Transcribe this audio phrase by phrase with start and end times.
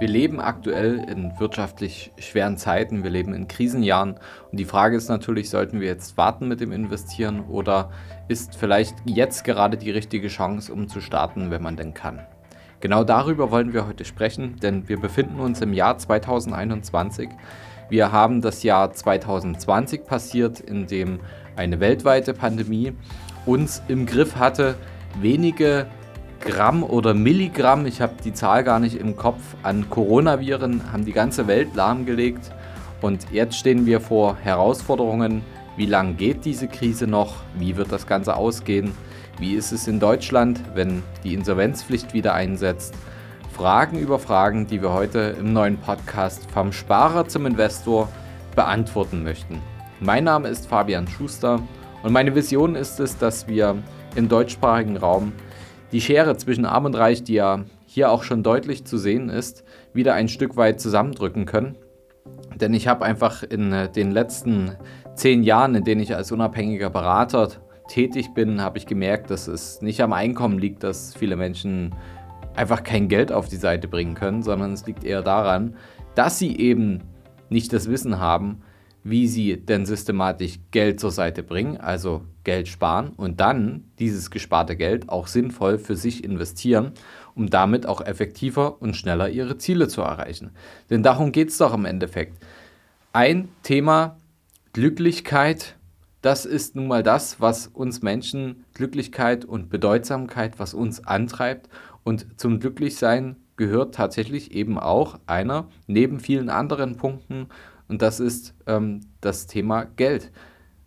[0.00, 4.14] Wir leben aktuell in wirtschaftlich schweren Zeiten, wir leben in Krisenjahren
[4.52, 7.90] und die Frage ist natürlich, sollten wir jetzt warten mit dem Investieren oder
[8.28, 12.20] ist vielleicht jetzt gerade die richtige Chance, um zu starten, wenn man denn kann?
[12.78, 17.30] Genau darüber wollen wir heute sprechen, denn wir befinden uns im Jahr 2021.
[17.88, 21.18] Wir haben das Jahr 2020 passiert, in dem
[21.56, 22.92] eine weltweite Pandemie
[23.46, 24.76] uns im Griff hatte,
[25.20, 25.88] wenige
[26.40, 31.12] Gramm oder Milligramm, ich habe die Zahl gar nicht im Kopf, an Coronaviren haben die
[31.12, 32.50] ganze Welt lahmgelegt.
[33.00, 35.42] Und jetzt stehen wir vor Herausforderungen.
[35.76, 37.36] Wie lange geht diese Krise noch?
[37.56, 38.92] Wie wird das Ganze ausgehen?
[39.38, 42.94] Wie ist es in Deutschland, wenn die Insolvenzpflicht wieder einsetzt?
[43.52, 48.08] Fragen über Fragen, die wir heute im neuen Podcast vom Sparer zum Investor
[48.54, 49.60] beantworten möchten.
[50.00, 51.60] Mein Name ist Fabian Schuster
[52.02, 53.76] und meine Vision ist es, dass wir
[54.14, 55.32] im deutschsprachigen Raum
[55.92, 59.64] die Schere zwischen Arm und Reich, die ja hier auch schon deutlich zu sehen ist,
[59.92, 61.76] wieder ein Stück weit zusammendrücken können.
[62.56, 64.76] Denn ich habe einfach in äh, den letzten
[65.14, 67.48] zehn Jahren, in denen ich als unabhängiger Berater
[67.88, 71.94] tätig bin, habe ich gemerkt, dass es nicht am Einkommen liegt, dass viele Menschen
[72.54, 75.76] einfach kein Geld auf die Seite bringen können, sondern es liegt eher daran,
[76.14, 77.02] dass sie eben
[77.48, 78.62] nicht das Wissen haben,
[79.08, 84.76] wie sie denn systematisch Geld zur Seite bringen, also Geld sparen und dann dieses gesparte
[84.76, 86.92] Geld auch sinnvoll für sich investieren,
[87.34, 90.50] um damit auch effektiver und schneller ihre Ziele zu erreichen.
[90.90, 92.36] Denn darum geht es doch im Endeffekt.
[93.12, 94.18] Ein Thema
[94.72, 95.76] Glücklichkeit,
[96.20, 101.68] das ist nun mal das, was uns Menschen Glücklichkeit und Bedeutsamkeit, was uns antreibt.
[102.04, 107.46] Und zum Glücklichsein gehört tatsächlich eben auch einer, neben vielen anderen Punkten,
[107.88, 110.30] und das ist ähm, das Thema Geld.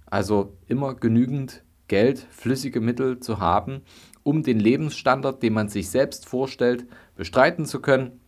[0.06, 3.82] Also immer genügend Geld, flüssige Mittel zu haben,
[4.24, 6.86] um den Lebensstandard, den man sich selbst vorstellt,
[7.16, 8.20] bestreiten zu können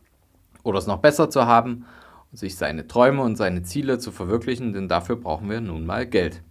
[0.63, 1.85] oder es noch besser zu haben
[2.31, 6.07] und sich seine Träume und seine Ziele zu verwirklichen, denn dafür brauchen wir nun mal
[6.07, 6.41] Geld.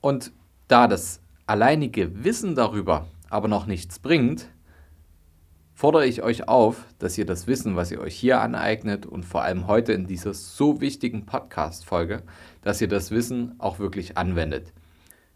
[0.00, 0.32] Und
[0.68, 4.48] da das alleinige Wissen darüber aber noch nichts bringt,
[5.78, 9.42] fordere ich euch auf, dass ihr das Wissen, was ihr euch hier aneignet und vor
[9.42, 12.24] allem heute in dieser so wichtigen Podcast-Folge,
[12.62, 14.72] dass ihr das Wissen auch wirklich anwendet.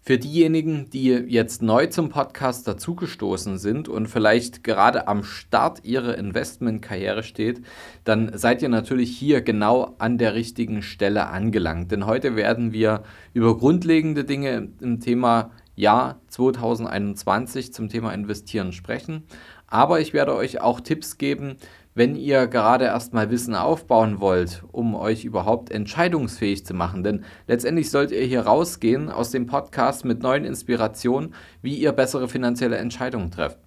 [0.00, 6.18] Für diejenigen, die jetzt neu zum Podcast dazugestoßen sind und vielleicht gerade am Start ihrer
[6.18, 7.62] Investmentkarriere steht,
[8.02, 11.92] dann seid ihr natürlich hier genau an der richtigen Stelle angelangt.
[11.92, 19.22] Denn heute werden wir über grundlegende Dinge im Thema Jahr 2021 zum Thema Investieren sprechen.
[19.72, 21.56] Aber ich werde euch auch Tipps geben,
[21.94, 27.02] wenn ihr gerade erstmal Wissen aufbauen wollt, um euch überhaupt entscheidungsfähig zu machen.
[27.02, 32.28] Denn letztendlich sollt ihr hier rausgehen aus dem Podcast mit neuen Inspirationen, wie ihr bessere
[32.28, 33.60] finanzielle Entscheidungen trefft.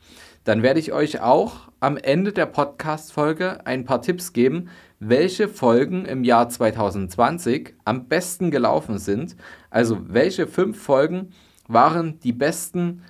[0.43, 6.05] Dann werde ich euch auch am Ende der Podcast-Folge ein paar Tipps geben, welche Folgen
[6.05, 9.35] im Jahr 2020 am besten gelaufen sind.
[9.72, 11.31] Also welche fünf Folgen
[11.67, 13.01] waren die besten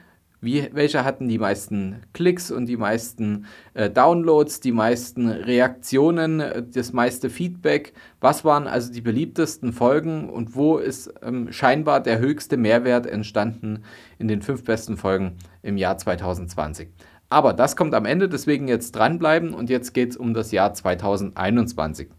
[0.41, 6.63] wie, welche hatten die meisten Klicks und die meisten äh, Downloads, die meisten Reaktionen, äh,
[6.63, 7.94] das meiste Feedback?
[8.19, 13.84] Was waren also die beliebtesten Folgen und wo ist ähm, scheinbar der höchste Mehrwert entstanden
[14.19, 16.90] in den fünf besten Folgen im Jahr 2020?
[17.29, 20.74] Aber das kommt am Ende, deswegen jetzt dranbleiben und jetzt geht es um das Jahr
[20.74, 22.09] 2021.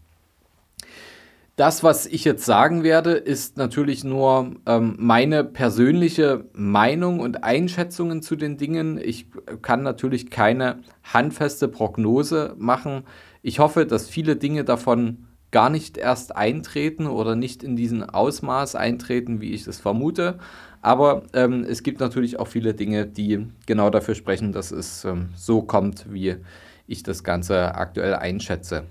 [1.57, 8.21] Das, was ich jetzt sagen werde, ist natürlich nur ähm, meine persönliche Meinung und Einschätzungen
[8.21, 8.99] zu den Dingen.
[9.03, 9.25] Ich
[9.63, 13.05] kann natürlich keine handfeste Prognose machen.
[13.41, 18.75] Ich hoffe, dass viele Dinge davon gar nicht erst eintreten oder nicht in diesem Ausmaß
[18.75, 20.37] eintreten, wie ich es vermute.
[20.83, 25.29] Aber ähm, es gibt natürlich auch viele Dinge, die genau dafür sprechen, dass es ähm,
[25.35, 26.35] so kommt, wie
[26.85, 28.83] ich das Ganze aktuell einschätze.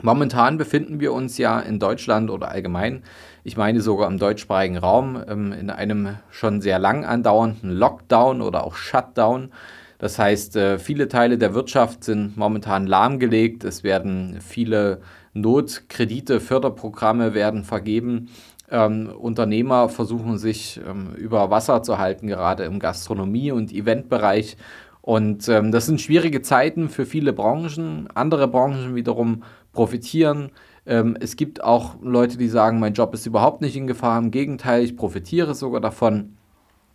[0.00, 3.02] Momentan befinden wir uns ja in Deutschland oder allgemein,
[3.42, 8.64] ich meine sogar im deutschsprachigen Raum, ähm, in einem schon sehr lang andauernden Lockdown oder
[8.64, 9.50] auch Shutdown.
[9.98, 13.64] Das heißt, äh, viele Teile der Wirtschaft sind momentan lahmgelegt.
[13.64, 15.00] Es werden viele
[15.34, 18.28] Notkredite, Förderprogramme werden vergeben.
[18.70, 24.56] Ähm, Unternehmer versuchen sich ähm, über Wasser zu halten, gerade im Gastronomie- und Eventbereich.
[25.00, 28.08] Und ähm, das sind schwierige Zeiten für viele Branchen.
[28.14, 29.42] Andere Branchen wiederum
[29.78, 30.50] profitieren.
[30.86, 34.18] Ähm, es gibt auch Leute, die sagen, mein Job ist überhaupt nicht in Gefahr.
[34.18, 36.36] Im Gegenteil, ich profitiere sogar davon.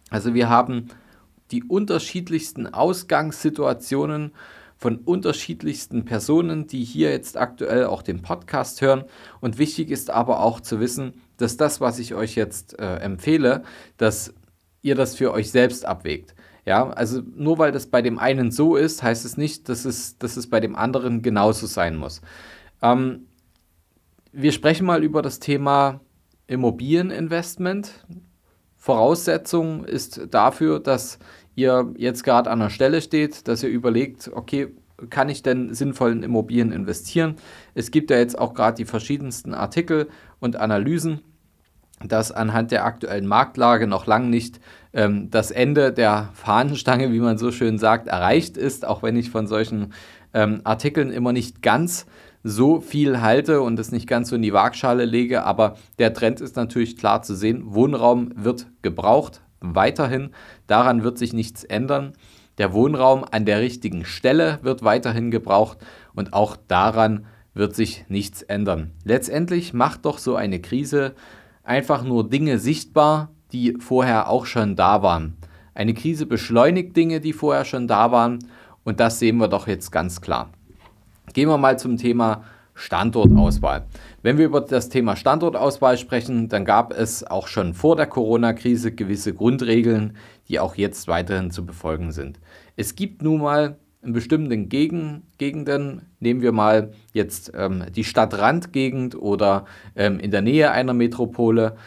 [0.09, 0.89] Also wir haben
[1.51, 4.33] die unterschiedlichsten Ausgangssituationen
[4.75, 9.06] von unterschiedlichsten Personen, die hier jetzt aktuell auch den Podcast hören.
[9.39, 13.63] Und wichtig ist aber auch zu wissen, dass das, was ich euch jetzt äh, empfehle,
[13.95, 14.33] dass
[14.81, 16.35] ihr das für euch selbst abwägt.
[16.65, 20.18] Ja, also nur weil das bei dem einen so ist, heißt es nicht, dass es,
[20.18, 22.21] dass es bei dem anderen genauso sein muss.
[22.83, 23.27] Ähm,
[24.33, 26.01] wir sprechen mal über das Thema
[26.47, 28.06] Immobilieninvestment.
[28.77, 31.18] Voraussetzung ist dafür, dass
[31.56, 34.75] ihr jetzt gerade an der Stelle steht, dass ihr überlegt, okay,
[35.09, 37.35] kann ich denn sinnvoll in Immobilien investieren?
[37.74, 40.09] Es gibt ja jetzt auch gerade die verschiedensten Artikel
[40.39, 41.21] und Analysen,
[42.06, 44.59] dass anhand der aktuellen Marktlage noch lang nicht
[44.91, 49.30] ähm, das Ende der Fahnenstange, wie man so schön sagt, erreicht ist, auch wenn ich
[49.30, 49.94] von solchen
[50.33, 52.06] ähm, Artikeln immer nicht ganz
[52.44, 55.44] so viel halte und es nicht ganz so in die Waagschale lege.
[55.44, 57.63] Aber der Trend ist natürlich klar zu sehen.
[57.66, 60.31] Wohnraum wird gebraucht, weiterhin.
[60.68, 62.13] Daran wird sich nichts ändern.
[62.57, 65.80] Der Wohnraum an der richtigen Stelle wird weiterhin gebraucht
[66.13, 67.25] und auch daran
[67.56, 68.92] wird sich nichts ändern.
[69.04, 71.16] Letztendlich macht doch so eine Krise
[71.63, 75.38] einfach nur Dinge sichtbar, die vorher auch schon da waren.
[75.74, 78.40] Eine Krise beschleunigt Dinge, die vorher schon da waren
[78.84, 80.51] und das sehen wir doch jetzt ganz klar.
[81.33, 82.44] Gehen wir mal zum Thema
[82.75, 83.85] Standortauswahl.
[84.21, 88.91] Wenn wir über das Thema Standortauswahl sprechen, dann gab es auch schon vor der Corona-Krise
[88.91, 90.15] gewisse Grundregeln,
[90.47, 92.39] die auch jetzt weiterhin zu befolgen sind.
[92.75, 99.15] Es gibt nun mal in bestimmten Gegen Gegenden, nehmen wir mal jetzt ähm, die Stadtrandgegend
[99.15, 99.65] oder
[99.95, 101.77] ähm, in der Nähe einer Metropole,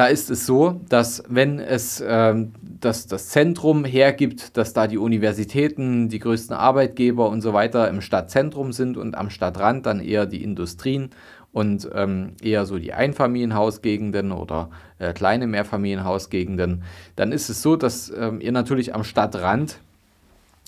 [0.00, 4.96] da ist es so, dass wenn es ähm, das, das Zentrum hergibt, dass da die
[4.96, 10.24] Universitäten, die größten Arbeitgeber und so weiter im Stadtzentrum sind und am Stadtrand dann eher
[10.24, 11.10] die Industrien
[11.52, 16.82] und ähm, eher so die Einfamilienhausgegenden oder äh, kleine Mehrfamilienhausgegenden,
[17.16, 19.80] dann ist es so, dass ähm, ihr natürlich am Stadtrand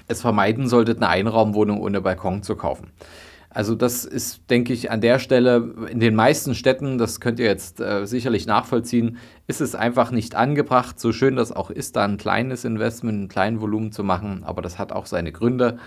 [0.09, 2.91] es vermeiden solltet, eine Einraumwohnung ohne Balkon zu kaufen.
[3.55, 7.47] Also das ist, denke ich, an der Stelle in den meisten Städten, das könnt ihr
[7.47, 10.99] jetzt äh, sicherlich nachvollziehen, ist es einfach nicht angebracht.
[10.99, 14.63] So schön das auch ist, da ein kleines Investment, ein kleines Volumen zu machen, aber
[14.63, 15.79] das hat auch seine Gründe.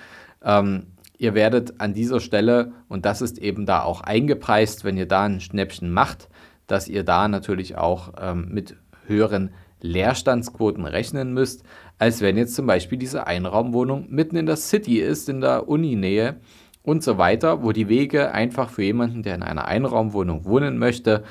[0.43, 5.07] Ähm, ihr werdet an dieser Stelle, und das ist eben da auch eingepreist, wenn ihr
[5.07, 6.29] da ein Schnäppchen macht,
[6.67, 8.75] dass ihr da natürlich auch ähm, mit
[9.07, 9.51] höheren
[9.81, 11.63] Leerstandsquoten rechnen müsst,
[11.97, 16.37] als wenn jetzt zum Beispiel diese Einraumwohnung mitten in der City ist, in der Uninähe
[16.85, 21.23] und so weiter, wo die Wege einfach für jemanden, der in einer Einraumwohnung wohnen möchte,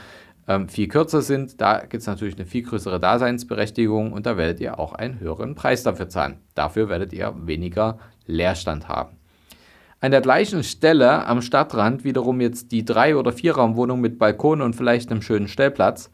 [0.49, 1.61] ähm, viel kürzer sind.
[1.61, 5.55] Da gibt es natürlich eine viel größere Daseinsberechtigung und da werdet ihr auch einen höheren
[5.55, 6.39] Preis dafür zahlen.
[6.55, 9.17] Dafür werdet ihr weniger Leerstand haben.
[10.01, 14.77] An der gleichen Stelle am Stadtrand wiederum jetzt die Drei- oder Vierraumwohnung mit Balkon und
[14.77, 16.11] vielleicht einem schönen Stellplatz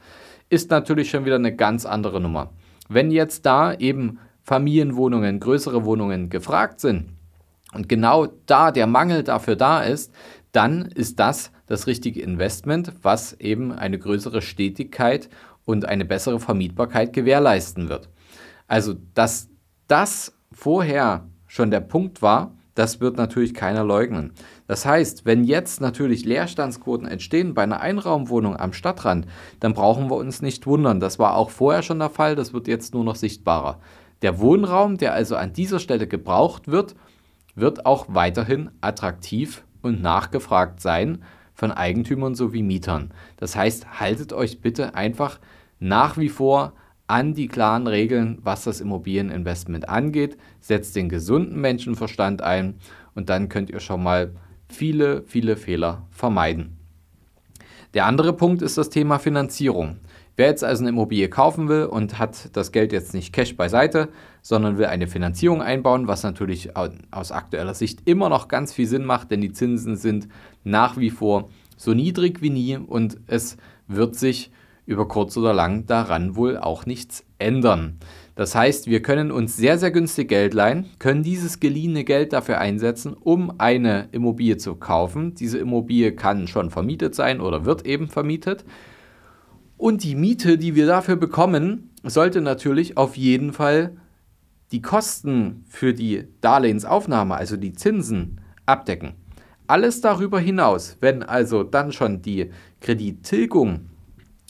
[0.48, 2.50] ist natürlich schon wieder eine ganz andere Nummer.
[2.88, 7.14] Wenn jetzt da eben Familienwohnungen, größere Wohnungen gefragt sind,
[7.72, 10.12] und genau da der Mangel dafür da ist,
[10.52, 15.28] dann ist das das richtige Investment, was eben eine größere Stetigkeit
[15.64, 18.08] und eine bessere Vermietbarkeit gewährleisten wird.
[18.66, 19.48] Also, dass
[19.86, 24.32] das vorher schon der Punkt war, das wird natürlich keiner leugnen.
[24.66, 29.26] Das heißt, wenn jetzt natürlich Leerstandsquoten entstehen bei einer Einraumwohnung am Stadtrand,
[29.58, 31.00] dann brauchen wir uns nicht wundern.
[31.00, 33.80] Das war auch vorher schon der Fall, das wird jetzt nur noch sichtbarer.
[34.22, 36.94] Der Wohnraum, der also an dieser Stelle gebraucht wird,
[37.54, 41.22] wird auch weiterhin attraktiv und nachgefragt sein
[41.54, 43.12] von Eigentümern sowie Mietern.
[43.36, 45.38] Das heißt, haltet euch bitte einfach
[45.78, 46.72] nach wie vor
[47.06, 52.76] an die klaren Regeln, was das Immobilieninvestment angeht, setzt den gesunden Menschenverstand ein
[53.14, 54.32] und dann könnt ihr schon mal
[54.68, 56.76] viele, viele Fehler vermeiden.
[57.94, 59.96] Der andere Punkt ist das Thema Finanzierung.
[60.40, 64.08] Wer jetzt also eine Immobilie kaufen will und hat das Geld jetzt nicht Cash beiseite,
[64.40, 66.70] sondern will eine Finanzierung einbauen, was natürlich
[67.10, 70.28] aus aktueller Sicht immer noch ganz viel Sinn macht, denn die Zinsen sind
[70.64, 74.50] nach wie vor so niedrig wie nie und es wird sich
[74.86, 77.98] über kurz oder lang daran wohl auch nichts ändern.
[78.34, 82.56] Das heißt, wir können uns sehr, sehr günstig Geld leihen, können dieses geliehene Geld dafür
[82.56, 85.34] einsetzen, um eine Immobilie zu kaufen.
[85.34, 88.64] Diese Immobilie kann schon vermietet sein oder wird eben vermietet.
[89.80, 93.96] Und die Miete, die wir dafür bekommen, sollte natürlich auf jeden Fall
[94.72, 99.14] die Kosten für die Darlehensaufnahme, also die Zinsen, abdecken.
[99.68, 102.50] Alles darüber hinaus, wenn also dann schon die
[102.82, 103.88] Kredittilgung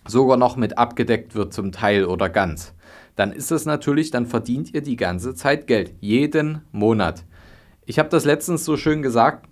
[0.04, 2.74] sogar noch mit abgedeckt wird zum Teil oder ganz,
[3.14, 7.24] dann ist es natürlich, dann verdient ihr die ganze Zeit Geld, jeden Monat.
[7.86, 9.48] Ich habe das letztens so schön gesagt,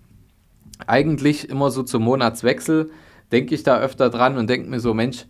[0.87, 2.91] eigentlich immer so zum Monatswechsel
[3.31, 5.25] denke ich da öfter dran und denke mir so, Mensch,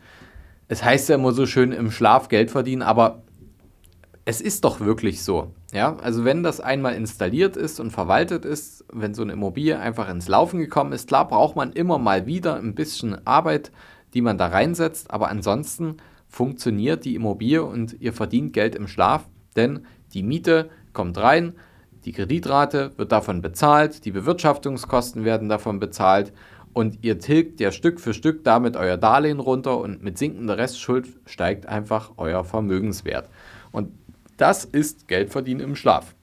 [0.70, 3.24] es heißt ja immer so schön im Schlaf Geld verdienen, aber
[4.24, 5.52] es ist doch wirklich so.
[5.74, 10.10] Ja, also wenn das einmal installiert ist und verwaltet ist, wenn so eine Immobilie einfach
[10.10, 13.72] ins Laufen gekommen ist, klar braucht man immer mal wieder ein bisschen Arbeit,
[14.14, 15.98] die man da reinsetzt, aber ansonsten
[16.28, 21.54] funktioniert die Immobilie und ihr verdient Geld im Schlaf, denn die Miete kommt rein,
[22.06, 26.32] die Kreditrate wird davon bezahlt, die Bewirtschaftungskosten werden davon bezahlt
[26.80, 31.10] und ihr tilgt ja Stück für Stück damit euer Darlehen runter und mit sinkender Restschuld
[31.26, 33.30] steigt einfach euer Vermögenswert.
[33.72, 33.92] Und
[34.38, 36.16] das ist Geldverdienen im Schlaf.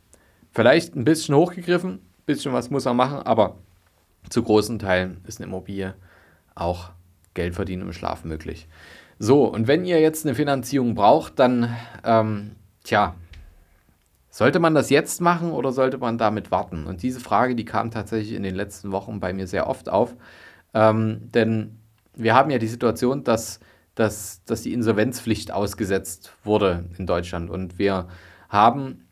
[0.53, 3.59] Vielleicht ein bisschen hochgegriffen, ein bisschen was muss er machen, aber
[4.31, 5.95] zu großen Teilen ist eine Immobilie
[6.55, 6.91] auch
[7.35, 8.67] Geldverdienen im Schlaf möglich.
[9.19, 13.15] So, und wenn ihr jetzt eine Finanzierung braucht, dann, ähm, tja,
[14.31, 16.87] sollte man das jetzt machen oder sollte man damit warten?
[16.87, 20.15] Und diese Frage, die kam tatsächlich in den letzten Wochen bei mir sehr oft auf.
[20.77, 21.79] Ähm, denn
[22.15, 23.61] wir haben ja die Situation, dass,
[23.95, 27.49] dass, dass die Insolvenzpflicht ausgesetzt wurde in Deutschland.
[27.49, 28.09] Und wir
[28.51, 29.07] haben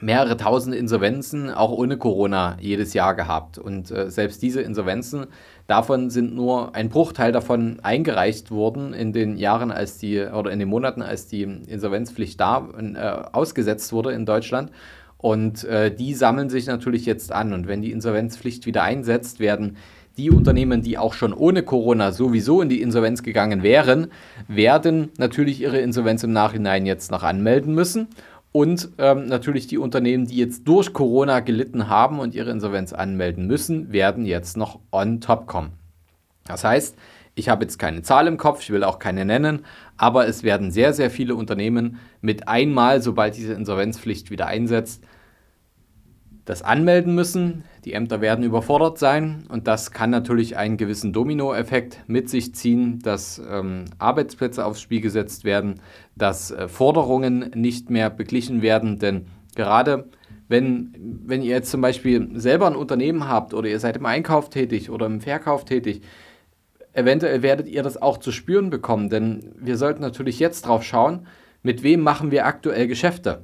[0.00, 3.58] mehrere tausend Insolvenzen auch ohne Corona jedes Jahr gehabt.
[3.58, 5.26] Und äh, selbst diese Insolvenzen,
[5.68, 10.58] davon sind nur ein Bruchteil davon eingereicht worden in den Jahren, als die oder in
[10.58, 14.72] den Monaten, als die Insolvenzpflicht da äh, ausgesetzt wurde in Deutschland.
[15.16, 17.52] Und äh, die sammeln sich natürlich jetzt an.
[17.52, 19.76] Und wenn die Insolvenzpflicht wieder einsetzt, werden
[20.18, 24.08] die Unternehmen, die auch schon ohne Corona sowieso in die Insolvenz gegangen wären,
[24.48, 28.08] werden natürlich ihre Insolvenz im Nachhinein jetzt noch anmelden müssen.
[28.50, 33.46] Und ähm, natürlich die Unternehmen, die jetzt durch Corona gelitten haben und ihre Insolvenz anmelden
[33.46, 35.70] müssen, werden jetzt noch on top kommen.
[36.44, 36.96] Das heißt,
[37.34, 39.64] ich habe jetzt keine Zahl im Kopf, ich will auch keine nennen,
[39.96, 45.04] aber es werden sehr, sehr viele Unternehmen mit einmal, sobald diese Insolvenzpflicht wieder einsetzt,
[46.48, 47.64] das anmelden müssen.
[47.84, 53.00] Die Ämter werden überfordert sein und das kann natürlich einen gewissen Dominoeffekt mit sich ziehen,
[53.00, 55.74] dass ähm, Arbeitsplätze aufs Spiel gesetzt werden,
[56.16, 59.26] dass äh, Forderungen nicht mehr beglichen werden, denn
[59.56, 60.08] gerade
[60.48, 60.94] wenn,
[61.26, 64.88] wenn ihr jetzt zum Beispiel selber ein Unternehmen habt oder ihr seid im Einkauf tätig
[64.88, 66.00] oder im Verkauf tätig,
[66.94, 71.26] eventuell werdet ihr das auch zu spüren bekommen, denn wir sollten natürlich jetzt drauf schauen,
[71.62, 73.42] mit wem machen wir aktuell Geschäfte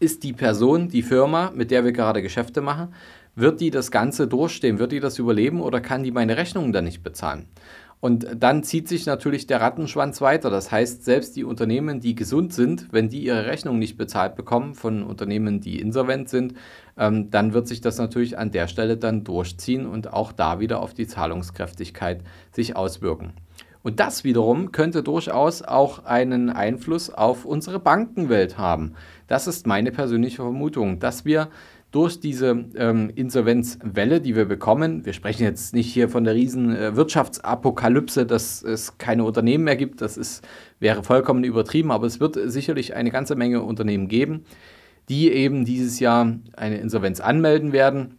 [0.00, 2.94] ist die Person, die Firma, mit der wir gerade Geschäfte machen,
[3.34, 4.78] wird die das Ganze durchstehen?
[4.78, 7.46] Wird die das überleben oder kann die meine Rechnungen dann nicht bezahlen?
[8.00, 10.50] Und dann zieht sich natürlich der Rattenschwanz weiter.
[10.50, 14.74] Das heißt, selbst die Unternehmen, die gesund sind, wenn die ihre Rechnung nicht bezahlt bekommen
[14.74, 16.54] von Unternehmen, die insolvent sind,
[16.96, 20.80] ähm, dann wird sich das natürlich an der Stelle dann durchziehen und auch da wieder
[20.80, 23.32] auf die Zahlungskräftigkeit sich auswirken.
[23.82, 28.94] Und das wiederum könnte durchaus auch einen Einfluss auf unsere Bankenwelt haben.
[29.28, 31.48] Das ist meine persönliche Vermutung, dass wir
[31.90, 36.74] durch diese ähm, Insolvenzwelle, die wir bekommen, wir sprechen jetzt nicht hier von der riesen
[36.74, 40.46] äh, Wirtschaftsapokalypse, dass es keine Unternehmen mehr gibt, das ist,
[40.80, 44.44] wäre vollkommen übertrieben, aber es wird sicherlich eine ganze Menge Unternehmen geben,
[45.08, 48.18] die eben dieses Jahr eine Insolvenz anmelden werden,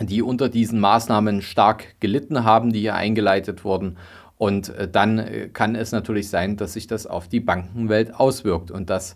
[0.00, 3.96] die unter diesen Maßnahmen stark gelitten haben, die hier eingeleitet wurden
[4.38, 8.70] und äh, dann äh, kann es natürlich sein, dass sich das auf die Bankenwelt auswirkt.
[8.70, 9.14] Und das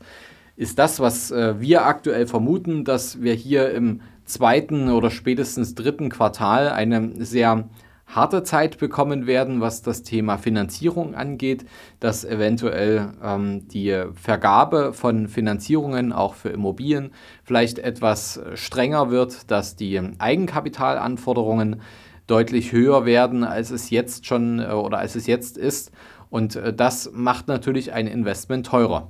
[0.61, 6.11] ist das, was äh, wir aktuell vermuten, dass wir hier im zweiten oder spätestens dritten
[6.11, 7.71] Quartal eine sehr
[8.07, 11.65] harte Zeit bekommen werden, was das Thema Finanzierung angeht,
[11.99, 17.13] dass eventuell ähm, die Vergabe von Finanzierungen auch für Immobilien
[17.43, 21.81] vielleicht etwas strenger wird, dass die Eigenkapitalanforderungen
[22.27, 25.91] deutlich höher werden, als es jetzt schon äh, oder als es jetzt ist.
[26.29, 29.09] Und äh, das macht natürlich ein Investment teurer.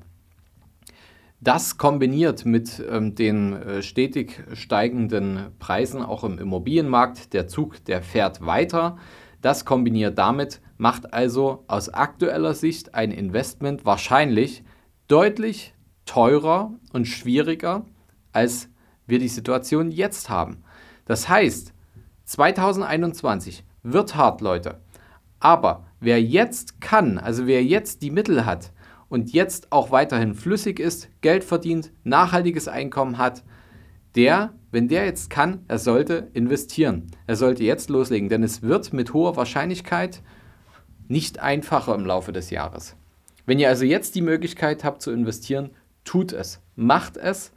[1.42, 8.02] Das kombiniert mit ähm, den äh, stetig steigenden Preisen auch im Immobilienmarkt, der Zug, der
[8.02, 8.98] fährt weiter.
[9.40, 14.64] Das kombiniert damit macht also aus aktueller Sicht ein Investment wahrscheinlich
[15.08, 15.74] deutlich
[16.06, 17.84] teurer und schwieriger,
[18.32, 18.68] als
[19.06, 20.62] wir die Situation jetzt haben.
[21.04, 21.74] Das heißt,
[22.24, 24.80] 2021 wird hart, Leute.
[25.38, 28.72] Aber wer jetzt kann, also wer jetzt die Mittel hat
[29.10, 33.42] und jetzt auch weiterhin flüssig ist, Geld verdient, nachhaltiges Einkommen hat,
[34.14, 37.10] der, wenn der jetzt kann, er sollte investieren.
[37.26, 40.22] Er sollte jetzt loslegen, denn es wird mit hoher Wahrscheinlichkeit
[41.08, 42.96] nicht einfacher im Laufe des Jahres.
[43.46, 45.70] Wenn ihr also jetzt die Möglichkeit habt zu investieren,
[46.04, 47.52] tut es, macht es,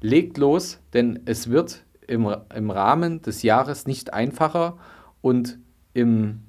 [0.00, 4.78] legt los, denn es wird im, im Rahmen des Jahres nicht einfacher
[5.20, 5.58] und
[5.92, 6.44] im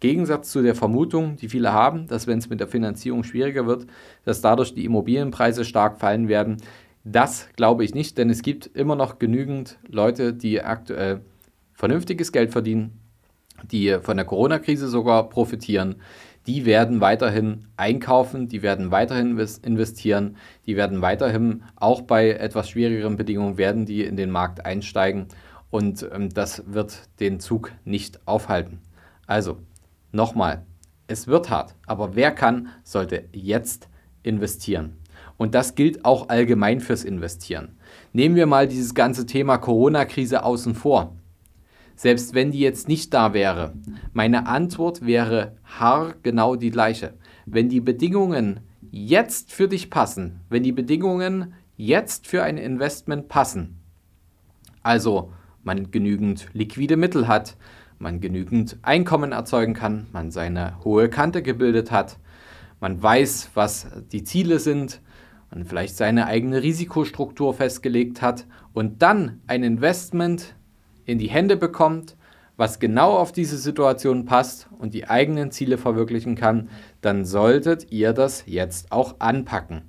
[0.00, 3.86] Gegensatz zu der Vermutung, die viele haben, dass wenn es mit der Finanzierung schwieriger wird,
[4.24, 6.56] dass dadurch die Immobilienpreise stark fallen werden.
[7.04, 11.20] Das glaube ich nicht, denn es gibt immer noch genügend Leute, die aktuell
[11.74, 12.98] vernünftiges Geld verdienen,
[13.70, 15.96] die von der Corona-Krise sogar profitieren,
[16.46, 23.16] die werden weiterhin einkaufen, die werden weiterhin investieren, die werden weiterhin auch bei etwas schwierigeren
[23.16, 25.26] Bedingungen werden die in den Markt einsteigen
[25.70, 28.80] und ähm, das wird den Zug nicht aufhalten.
[29.26, 29.58] Also
[30.12, 30.64] nochmal,
[31.06, 33.88] es wird hart, aber wer kann, sollte jetzt
[34.22, 34.96] investieren.
[35.36, 37.78] Und das gilt auch allgemein fürs Investieren.
[38.12, 41.16] Nehmen wir mal dieses ganze Thema Corona-Krise außen vor.
[42.00, 43.74] selbst wenn die jetzt nicht da wäre,
[44.14, 47.12] meine Antwort wäre haargenau die gleiche.
[47.44, 53.80] Wenn die Bedingungen jetzt für dich passen, wenn die Bedingungen jetzt für ein Investment passen,
[54.82, 55.30] also
[55.62, 57.58] man genügend liquide Mittel hat,
[58.00, 62.18] man genügend Einkommen erzeugen kann, man seine hohe Kante gebildet hat,
[62.80, 65.02] man weiß, was die Ziele sind,
[65.50, 70.54] man vielleicht seine eigene Risikostruktur festgelegt hat und dann ein Investment
[71.04, 72.16] in die Hände bekommt,
[72.56, 76.70] was genau auf diese Situation passt und die eigenen Ziele verwirklichen kann,
[77.02, 79.82] dann solltet ihr das jetzt auch anpacken.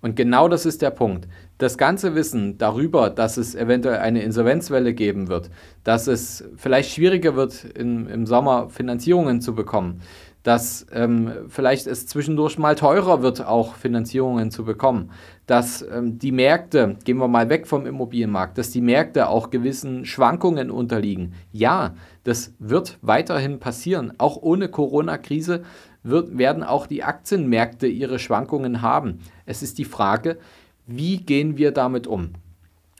[0.00, 1.28] Und genau das ist der Punkt.
[1.62, 5.48] Das ganze Wissen darüber, dass es eventuell eine Insolvenzwelle geben wird,
[5.84, 10.00] dass es vielleicht schwieriger wird, in, im Sommer Finanzierungen zu bekommen,
[10.42, 15.12] dass ähm, vielleicht es zwischendurch mal teurer wird, auch Finanzierungen zu bekommen,
[15.46, 20.04] dass ähm, die Märkte, gehen wir mal weg vom Immobilienmarkt, dass die Märkte auch gewissen
[20.04, 21.34] Schwankungen unterliegen.
[21.52, 24.14] Ja, das wird weiterhin passieren.
[24.18, 25.62] Auch ohne Corona-Krise
[26.02, 29.20] werden auch die Aktienmärkte ihre Schwankungen haben.
[29.46, 30.38] Es ist die Frage,
[30.86, 32.32] wie gehen wir damit um?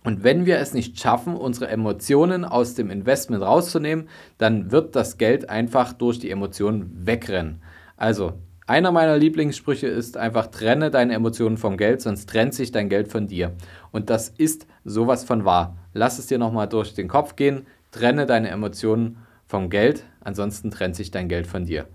[0.04, 4.08] Und wenn wir es nicht schaffen, unsere Emotionen aus dem Investment rauszunehmen,
[4.38, 7.62] dann wird das Geld einfach durch die Emotionen wegrennen.
[7.96, 8.34] Also,
[8.66, 13.08] einer meiner Lieblingssprüche ist einfach, trenne deine Emotionen vom Geld, sonst trennt sich dein Geld
[13.08, 13.52] von dir.
[13.90, 15.76] Und das ist sowas von wahr.
[15.92, 20.96] Lass es dir nochmal durch den Kopf gehen, trenne deine Emotionen vom Geld, ansonsten trennt
[20.96, 21.86] sich dein Geld von dir.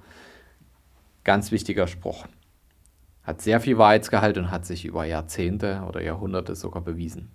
[1.23, 2.25] Ganz wichtiger Spruch.
[3.27, 7.29] Hat sehr viel Wahrheitsgehalt und hat sich über Jahrzehnte oder Jahrhunderte sogar bewiesen.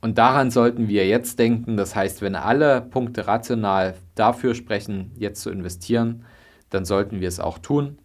[0.00, 1.76] Und daran sollten wir jetzt denken.
[1.76, 6.24] Das heißt, wenn alle Punkte rational dafür sprechen, jetzt zu investieren,
[6.70, 7.98] dann sollten wir es auch tun.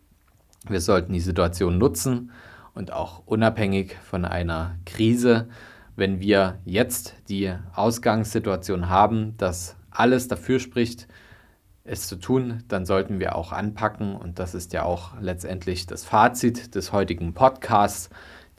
[0.67, 2.31] Wir sollten die Situation nutzen
[2.73, 5.47] und auch unabhängig von einer Krise,
[5.95, 11.07] wenn wir jetzt die Ausgangssituation haben, dass alles dafür spricht,
[11.85, 14.15] es zu tun, dann sollten wir auch anpacken.
[14.15, 18.09] Und das ist ja auch letztendlich das Fazit des heutigen Podcasts.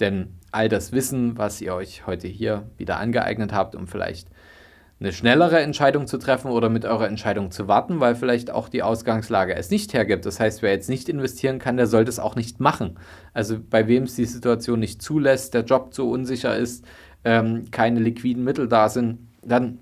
[0.01, 4.29] Denn all das Wissen, was ihr euch heute hier wieder angeeignet habt, um vielleicht
[4.99, 8.83] eine schnellere Entscheidung zu treffen oder mit eurer Entscheidung zu warten, weil vielleicht auch die
[8.83, 10.25] Ausgangslage es nicht hergibt.
[10.25, 12.99] Das heißt, wer jetzt nicht investieren kann, der sollte es auch nicht machen.
[13.35, 16.87] Also bei wem es die Situation nicht zulässt, der Job zu unsicher ist,
[17.25, 19.81] ähm, keine liquiden Mittel da sind, dann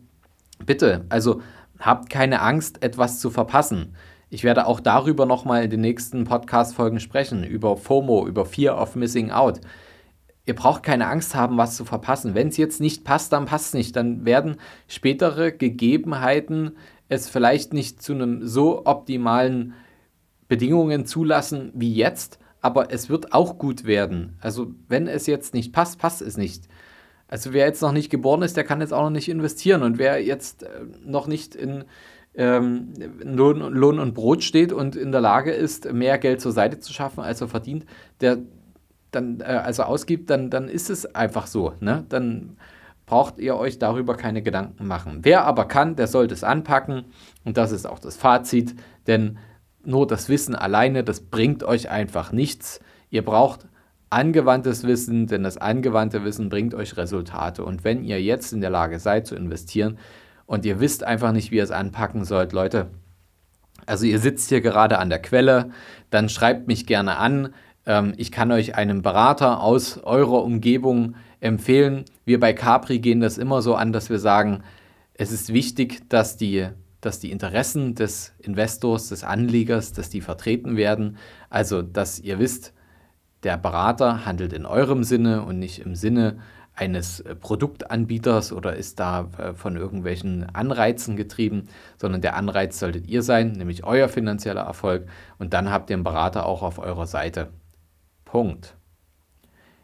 [0.67, 1.43] bitte, also
[1.79, 3.95] habt keine Angst, etwas zu verpassen.
[4.31, 8.97] Ich werde auch darüber nochmal in den nächsten Podcast-Folgen sprechen, über FOMO, über Fear of
[8.97, 9.61] Missing Out
[10.47, 12.35] ihr braucht keine Angst haben, was zu verpassen.
[12.35, 13.97] Wenn es jetzt nicht passt, dann passt es nicht.
[13.97, 14.57] Dann werden
[14.89, 16.73] spätere Gegebenheiten
[17.09, 19.75] es vielleicht nicht zu einem so optimalen
[20.49, 24.37] Bedingungen zulassen wie jetzt, aber es wird auch gut werden.
[24.41, 26.69] Also wenn es jetzt nicht passt, passt es nicht.
[27.35, 29.83] Also wer jetzt noch nicht geboren ist, der kann jetzt auch noch nicht investieren.
[29.83, 30.69] Und wer jetzt äh,
[31.05, 31.83] noch nicht in
[32.37, 32.93] ähm,
[33.25, 36.93] Lohn, Lohn und Brot steht und in der Lage ist, mehr Geld zur Seite zu
[36.93, 37.87] schaffen, als er verdient,
[38.21, 38.39] der
[39.11, 41.73] dann äh, also ausgibt, dann, dann ist es einfach so.
[41.81, 42.07] Ne?
[42.09, 42.57] Dann
[43.05, 45.19] braucht ihr euch darüber keine Gedanken machen.
[45.23, 47.07] Wer aber kann, der sollte es anpacken
[47.45, 48.77] und das ist auch das Fazit,
[49.09, 49.39] denn
[49.85, 52.79] nur das Wissen alleine, das bringt euch einfach nichts.
[53.11, 53.67] Ihr braucht
[54.15, 57.65] angewandtes Wissen, denn das angewandte Wissen bringt euch Resultate.
[57.65, 59.99] Und wenn ihr jetzt in der Lage seid zu investieren
[60.47, 62.91] und ihr wisst einfach nicht, wie ihr es anpacken sollt, Leute,
[63.87, 65.71] also ihr sitzt hier gerade an der Quelle,
[66.11, 67.53] dann schreibt mich gerne an.
[67.87, 72.05] Ähm, ich kann euch einen Berater aus eurer Umgebung empfehlen.
[72.25, 74.63] Wir bei Capri gehen das immer so an, dass wir sagen,
[75.15, 76.69] es ist wichtig, dass die,
[77.01, 81.19] dass die Interessen des Investors, des Anlegers, dass die vertreten werden.
[81.51, 82.73] Also, dass ihr wisst,
[83.45, 86.39] der Berater handelt in eurem Sinne und nicht im Sinne
[86.75, 93.23] eines Produktanbieters oder ist da äh, von irgendwelchen Anreizen getrieben, sondern der Anreiz solltet ihr
[93.23, 95.07] sein, nämlich euer finanzieller Erfolg
[95.39, 97.51] und dann habt ihr einen Berater auch auf eurer Seite.
[98.25, 98.77] Punkt.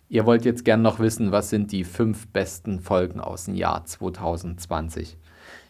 [0.08, 3.84] Ihr wollt jetzt gern noch wissen, was sind die fünf besten Folgen aus dem Jahr
[3.84, 5.16] 2020?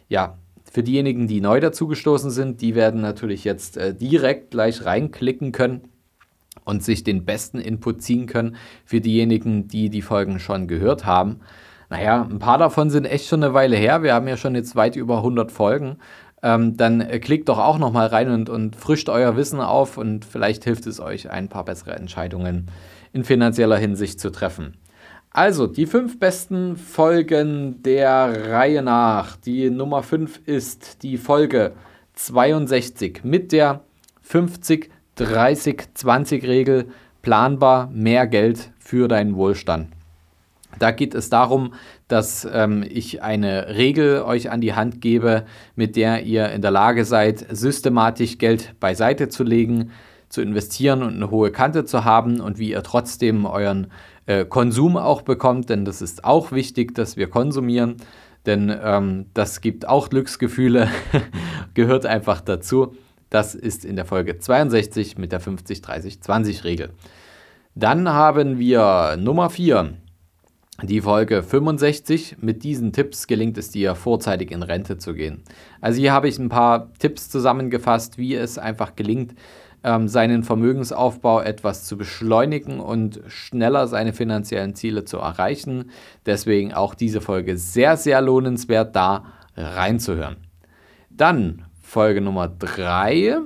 [0.09, 5.51] Ja, für diejenigen, die neu dazugestoßen sind, die werden natürlich jetzt äh, direkt gleich reinklicken
[5.51, 5.90] können
[6.71, 8.55] und sich den besten Input ziehen können.
[8.83, 11.41] Für diejenigen, die die Folgen schon gehört haben,
[11.91, 14.01] naja, ein paar davon sind echt schon eine Weile her.
[14.01, 15.97] Wir haben ja schon jetzt weit über 100 Folgen
[16.43, 19.97] ähm, dann äh, klickt doch auch noch mal rein und, und frischt euer Wissen auf
[19.97, 22.67] und vielleicht hilft es euch, ein paar bessere Entscheidungen
[23.13, 24.77] in finanzieller Hinsicht zu treffen.
[25.33, 29.37] Also, die fünf besten Folgen der Reihe nach.
[29.37, 31.73] Die Nummer 5 ist die Folge
[32.15, 33.81] 62 mit der
[35.21, 36.87] 50-30-20-Regel
[37.21, 39.89] planbar mehr Geld für deinen Wohlstand.
[40.79, 41.73] Da geht es darum,
[42.07, 46.71] dass ähm, ich eine Regel euch an die Hand gebe, mit der ihr in der
[46.71, 49.91] Lage seid, systematisch Geld beiseite zu legen,
[50.29, 53.87] zu investieren und eine hohe Kante zu haben und wie ihr trotzdem euren
[54.25, 57.97] äh, Konsum auch bekommt, denn das ist auch wichtig, dass wir konsumieren,
[58.45, 60.89] denn ähm, das gibt auch Glücksgefühle,
[61.73, 62.95] gehört einfach dazu.
[63.31, 66.89] Das ist in der Folge 62 mit der 50-30-20-Regel.
[67.75, 69.93] Dann haben wir Nummer 4,
[70.83, 72.37] die Folge 65.
[72.41, 75.43] Mit diesen Tipps gelingt es dir, vorzeitig in Rente zu gehen.
[75.79, 79.33] Also hier habe ich ein paar Tipps zusammengefasst, wie es einfach gelingt,
[79.85, 85.91] ähm, seinen Vermögensaufbau etwas zu beschleunigen und schneller seine finanziellen Ziele zu erreichen.
[86.25, 89.23] Deswegen auch diese Folge sehr, sehr lohnenswert, da
[89.55, 90.35] reinzuhören.
[91.09, 93.39] Dann Folge Nummer 3,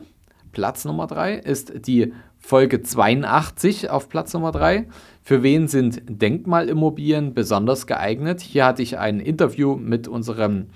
[0.51, 4.85] Platz Nummer 3 ist die Folge 82 auf Platz Nummer 3.
[5.23, 8.41] Für wen sind Denkmalimmobilien besonders geeignet?
[8.41, 10.67] Hier hatte ich ein Interview mit unserem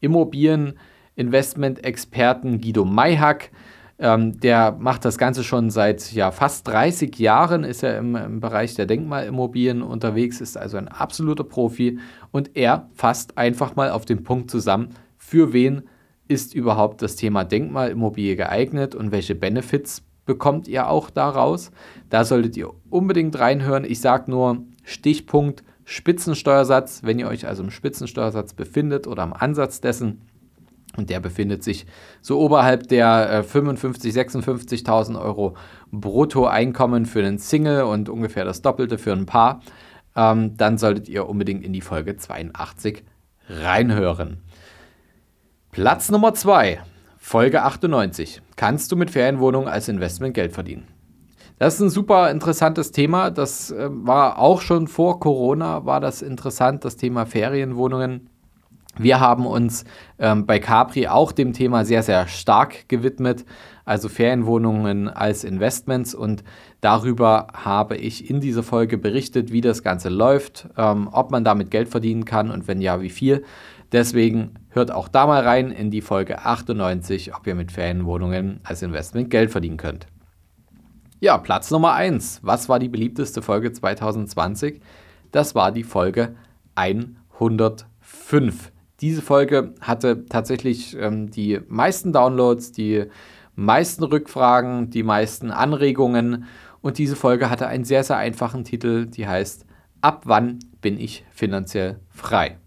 [0.00, 3.50] Immobilieninvestment-Experten Guido Mayhack.
[3.98, 8.40] Ähm, der macht das Ganze schon seit ja, fast 30 Jahren, ist er im, im
[8.40, 11.98] Bereich der Denkmalimmobilien unterwegs, ist also ein absoluter Profi
[12.30, 15.82] und er fasst einfach mal auf den Punkt zusammen, für wen
[16.28, 21.70] ist überhaupt das Thema Denkmalimmobilie geeignet und welche Benefits bekommt ihr auch daraus.
[22.10, 23.84] Da solltet ihr unbedingt reinhören.
[23.84, 29.80] Ich sage nur Stichpunkt Spitzensteuersatz, wenn ihr euch also im Spitzensteuersatz befindet oder am Ansatz
[29.80, 30.20] dessen.
[30.98, 31.86] Und der befindet sich
[32.20, 35.56] so oberhalb der 55.000, 56.000 Euro
[35.92, 39.60] Bruttoeinkommen für einen Single und ungefähr das Doppelte für ein Paar.
[40.14, 43.04] Ähm, dann solltet ihr unbedingt in die Folge 82
[43.48, 44.42] reinhören.
[45.80, 46.80] Platz Nummer 2
[47.18, 48.42] Folge 98.
[48.56, 50.88] Kannst du mit Ferienwohnungen als Investment Geld verdienen?
[51.60, 53.30] Das ist ein super interessantes Thema.
[53.30, 58.28] Das äh, war auch schon vor Corona, war das interessant, das Thema Ferienwohnungen.
[58.98, 59.84] Wir haben uns
[60.18, 63.44] ähm, bei Capri auch dem Thema sehr, sehr stark gewidmet,
[63.84, 66.12] also Ferienwohnungen als Investments.
[66.12, 66.42] Und
[66.80, 71.70] darüber habe ich in dieser Folge berichtet, wie das Ganze läuft, ähm, ob man damit
[71.70, 73.44] Geld verdienen kann und wenn ja, wie viel.
[73.92, 78.82] Deswegen hört auch da mal rein in die Folge 98, ob ihr mit Ferienwohnungen als
[78.82, 80.06] Investment Geld verdienen könnt.
[81.20, 82.40] Ja, Platz Nummer 1.
[82.42, 84.80] Was war die beliebteste Folge 2020?
[85.32, 86.36] Das war die Folge
[86.74, 88.72] 105.
[89.00, 93.06] Diese Folge hatte tatsächlich ähm, die meisten Downloads, die
[93.54, 96.44] meisten Rückfragen, die meisten Anregungen
[96.80, 99.66] und diese Folge hatte einen sehr, sehr einfachen Titel, die heißt
[100.00, 102.58] Ab wann bin ich finanziell frei?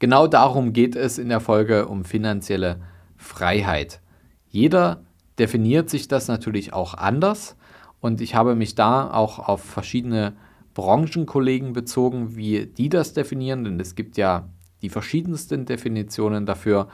[0.00, 2.80] Genau darum geht es in der Folge um finanzielle
[3.16, 4.00] Freiheit.
[4.48, 5.04] Jeder
[5.38, 7.54] definiert sich das natürlich auch anders.
[8.00, 10.32] Und ich habe mich da auch auf verschiedene
[10.72, 14.48] Branchenkollegen bezogen, wie die das definieren, denn es gibt ja
[14.80, 16.88] die verschiedensten Definitionen dafür.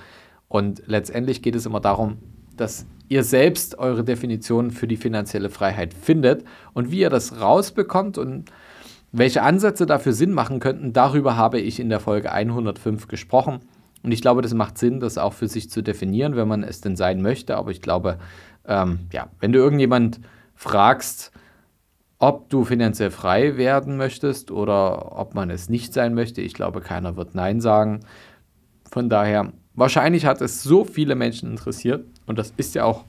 [0.49, 2.19] Und letztendlich geht es immer darum,
[2.57, 8.19] dass ihr selbst eure Definition für die finanzielle Freiheit findet und wie ihr das rausbekommt.
[8.19, 8.51] Und
[9.12, 13.61] welche Ansätze dafür Sinn machen könnten, darüber habe ich in der Folge 105 gesprochen.
[14.03, 16.81] Und ich glaube, das macht Sinn, das auch für sich zu definieren, wenn man es
[16.81, 17.57] denn sein möchte.
[17.57, 18.19] Aber ich glaube,
[18.66, 20.21] ähm, ja, wenn du irgendjemand
[20.55, 21.33] fragst,
[22.19, 26.81] ob du finanziell frei werden möchtest oder ob man es nicht sein möchte, ich glaube,
[26.81, 28.01] keiner wird Nein sagen.
[28.90, 33.05] Von daher, wahrscheinlich hat es so viele Menschen interessiert und das ist ja auch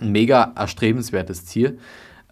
[0.00, 1.78] ein mega erstrebenswertes Ziel.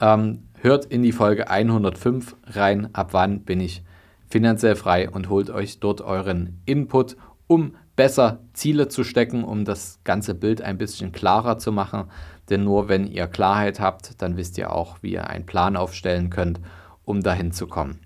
[0.00, 3.82] Ähm, Hört in die Folge 105 rein, ab wann bin ich
[4.28, 10.00] finanziell frei und holt euch dort euren Input, um besser Ziele zu stecken, um das
[10.04, 12.10] ganze Bild ein bisschen klarer zu machen.
[12.50, 16.28] Denn nur wenn ihr Klarheit habt, dann wisst ihr auch, wie ihr einen Plan aufstellen
[16.28, 16.60] könnt,
[17.06, 18.00] um dahin zu kommen.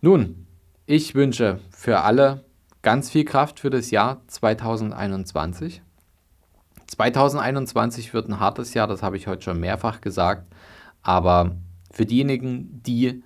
[0.00, 0.46] Nun,
[0.86, 2.44] ich wünsche für alle
[2.80, 5.82] ganz viel Kraft für das Jahr 2021.
[6.86, 10.46] 2021 wird ein hartes Jahr, das habe ich heute schon mehrfach gesagt.
[11.06, 11.54] Aber
[11.92, 13.22] für diejenigen, die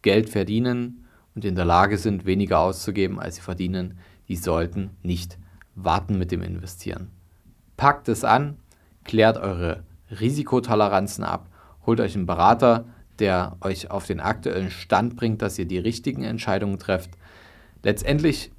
[0.00, 1.04] Geld verdienen
[1.34, 5.36] und in der Lage sind, weniger auszugeben, als sie verdienen, die sollten nicht
[5.74, 7.10] warten mit dem Investieren.
[7.76, 8.56] Packt es an,
[9.04, 11.50] klärt eure Risikotoleranzen ab,
[11.84, 12.86] holt euch einen Berater,
[13.18, 17.10] der euch auf den aktuellen Stand bringt, dass ihr die richtigen Entscheidungen trefft.
[17.82, 18.50] Letztendlich,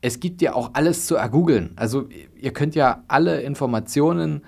[0.00, 1.74] es gibt ja auch alles zu ergoogeln.
[1.76, 4.42] Also ihr könnt ja alle Informationen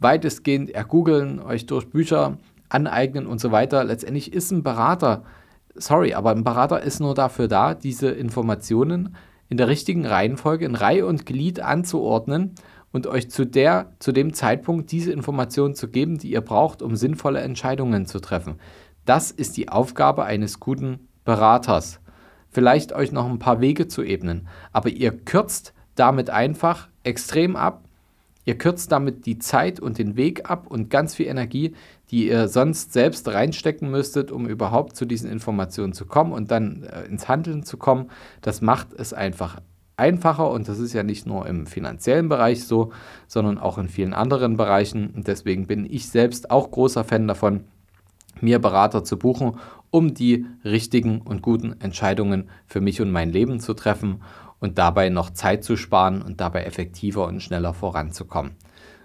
[0.00, 2.36] weitestgehend ergoogeln, euch durch Bücher
[2.68, 3.84] aneignen und so weiter.
[3.84, 5.22] Letztendlich ist ein Berater,
[5.74, 9.16] sorry, aber ein Berater ist nur dafür da, diese Informationen
[9.48, 12.54] in der richtigen Reihenfolge in Reihe und Glied anzuordnen
[12.92, 16.96] und euch zu der zu dem Zeitpunkt diese Informationen zu geben, die ihr braucht, um
[16.96, 18.56] sinnvolle Entscheidungen zu treffen.
[19.04, 22.00] Das ist die Aufgabe eines guten Beraters,
[22.48, 27.84] vielleicht euch noch ein paar Wege zu ebnen, aber ihr kürzt damit einfach extrem ab.
[28.44, 31.74] Ihr kürzt damit die Zeit und den Weg ab und ganz viel Energie,
[32.10, 36.84] die ihr sonst selbst reinstecken müsstet, um überhaupt zu diesen Informationen zu kommen und dann
[36.84, 38.10] äh, ins Handeln zu kommen.
[38.42, 39.60] Das macht es einfach
[39.96, 42.92] einfacher und das ist ja nicht nur im finanziellen Bereich so,
[43.26, 45.10] sondern auch in vielen anderen Bereichen.
[45.10, 47.64] Und deswegen bin ich selbst auch großer Fan davon,
[48.40, 49.58] mir Berater zu buchen,
[49.90, 54.22] um die richtigen und guten Entscheidungen für mich und mein Leben zu treffen
[54.60, 58.52] und dabei noch Zeit zu sparen und dabei effektiver und schneller voranzukommen.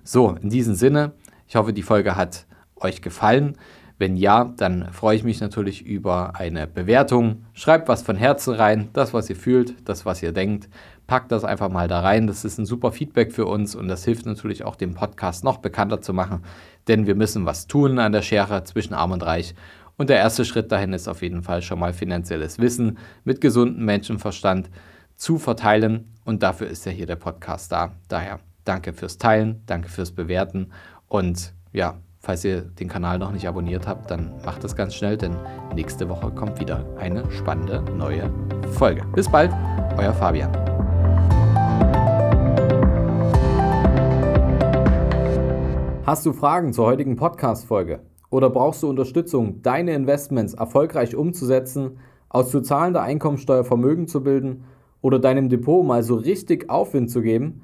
[0.03, 1.13] So, in diesem Sinne,
[1.47, 2.45] ich hoffe, die Folge hat
[2.81, 3.57] euch gefallen.
[3.97, 7.45] Wenn ja, dann freue ich mich natürlich über eine Bewertung.
[7.53, 10.69] Schreibt was von Herzen rein, das, was ihr fühlt, das, was ihr denkt.
[11.05, 12.25] Packt das einfach mal da rein.
[12.25, 15.57] Das ist ein super Feedback für uns und das hilft natürlich auch, den Podcast noch
[15.57, 16.41] bekannter zu machen,
[16.87, 19.53] denn wir müssen was tun an der Schere zwischen Arm und Reich.
[19.97, 23.85] Und der erste Schritt dahin ist auf jeden Fall schon mal finanzielles Wissen mit gesundem
[23.85, 24.71] Menschenverstand
[25.15, 26.15] zu verteilen.
[26.25, 27.91] Und dafür ist ja hier der Podcast da.
[28.07, 30.71] Daher danke fürs Teilen, danke fürs Bewerten
[31.07, 35.17] und ja, Falls ihr den Kanal noch nicht abonniert habt, dann macht das ganz schnell,
[35.17, 35.35] denn
[35.73, 38.29] nächste Woche kommt wieder eine spannende neue
[38.73, 39.01] Folge.
[39.15, 39.51] Bis bald,
[39.97, 40.51] euer Fabian.
[46.05, 48.01] Hast du Fragen zur heutigen Podcast-Folge?
[48.29, 51.97] Oder brauchst du Unterstützung, deine Investments erfolgreich umzusetzen,
[52.29, 54.65] aus zu zahlender Einkommensteuer Vermögen zu bilden
[55.01, 57.63] oder deinem Depot mal so richtig Aufwind zu geben?